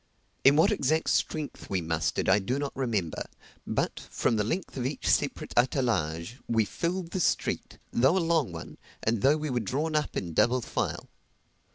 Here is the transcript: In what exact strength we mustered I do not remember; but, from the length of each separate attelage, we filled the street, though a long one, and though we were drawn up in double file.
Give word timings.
In 0.43 0.55
what 0.55 0.71
exact 0.71 1.09
strength 1.11 1.69
we 1.69 1.79
mustered 1.79 2.27
I 2.27 2.39
do 2.39 2.57
not 2.57 2.75
remember; 2.75 3.27
but, 3.67 3.99
from 4.09 4.35
the 4.35 4.43
length 4.43 4.75
of 4.75 4.83
each 4.83 5.07
separate 5.07 5.53
attelage, 5.55 6.39
we 6.47 6.65
filled 6.65 7.11
the 7.11 7.19
street, 7.19 7.77
though 7.91 8.17
a 8.17 8.17
long 8.17 8.51
one, 8.51 8.79
and 9.03 9.21
though 9.21 9.37
we 9.37 9.51
were 9.51 9.59
drawn 9.59 9.95
up 9.95 10.17
in 10.17 10.33
double 10.33 10.61
file. 10.61 11.07